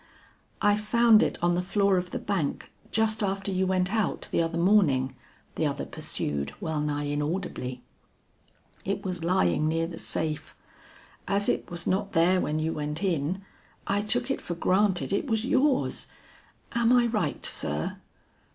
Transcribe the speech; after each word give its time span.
"I 0.63 0.77
found 0.77 1.21
it 1.21 1.37
on 1.43 1.53
the 1.53 1.61
floor 1.61 1.95
of 1.95 2.09
the 2.09 2.17
bank 2.17 2.71
just 2.89 3.21
after 3.21 3.51
you 3.51 3.67
went 3.67 3.93
out 3.93 4.29
the 4.31 4.41
other 4.41 4.57
morning," 4.57 5.15
the 5.53 5.67
other 5.67 5.85
pursued 5.85 6.53
well 6.59 6.79
nigh 6.81 7.03
inaudibly. 7.03 7.83
"It 8.83 9.05
was 9.05 9.23
lying 9.23 9.67
near 9.67 9.85
the 9.85 9.99
safe. 9.99 10.55
As 11.27 11.47
it 11.47 11.69
was 11.69 11.85
not 11.85 12.13
there 12.13 12.41
when 12.41 12.57
you 12.57 12.73
went 12.73 13.03
in, 13.03 13.43
I 13.85 14.01
took 14.01 14.31
it 14.31 14.41
for 14.41 14.55
granted 14.55 15.13
it 15.13 15.27
was 15.27 15.45
yours. 15.45 16.07
Am 16.71 16.91
I 16.91 17.05
right, 17.05 17.45
sir?" 17.45 17.97